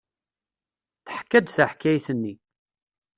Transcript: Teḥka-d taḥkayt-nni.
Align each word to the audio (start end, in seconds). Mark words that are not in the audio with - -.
Teḥka-d 1.05 1.47
taḥkayt-nni. 1.49 2.33